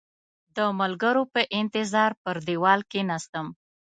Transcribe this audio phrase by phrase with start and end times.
[0.55, 3.47] د ملګرو په انتظار پر دېوال کېناستم.